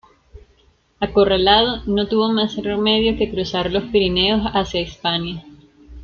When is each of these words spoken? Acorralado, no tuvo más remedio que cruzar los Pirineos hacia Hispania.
Acorralado, 0.99 1.83
no 1.85 2.07
tuvo 2.07 2.33
más 2.33 2.55
remedio 2.55 3.15
que 3.19 3.29
cruzar 3.29 3.71
los 3.71 3.83
Pirineos 3.83 4.41
hacia 4.51 4.81
Hispania. 4.81 5.45